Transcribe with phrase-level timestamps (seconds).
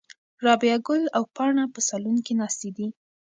[0.45, 2.87] رابعه ګل او پاڼه په صالون کې ناستې دي.